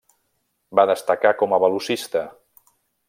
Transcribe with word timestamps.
Va 0.79 0.85
destacar 0.91 1.33
com 1.43 1.55
a 1.59 1.59
velocista. 1.65 2.25